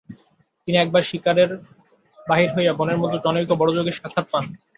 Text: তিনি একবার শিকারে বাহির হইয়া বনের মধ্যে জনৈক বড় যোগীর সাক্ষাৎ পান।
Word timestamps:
তিনি 0.63 0.77
একবার 0.79 1.03
শিকারে 1.03 1.43
বাহির 2.19 2.49
হইয়া 2.55 2.73
বনের 2.79 3.01
মধ্যে 3.01 3.23
জনৈক 3.25 3.49
বড় 3.59 3.71
যোগীর 3.77 3.97
সাক্ষাৎ 3.99 4.25
পান। 4.31 4.43